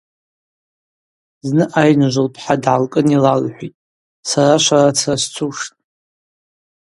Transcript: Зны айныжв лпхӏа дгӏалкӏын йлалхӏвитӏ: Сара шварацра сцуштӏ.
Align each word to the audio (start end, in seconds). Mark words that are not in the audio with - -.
Зны 1.47 1.63
айныжв 1.81 2.23
лпхӏа 2.25 2.55
дгӏалкӏын 2.61 3.07
йлалхӏвитӏ: 3.15 3.79
Сара 4.29 4.55
шварацра 4.63 5.15
сцуштӏ. 5.21 5.73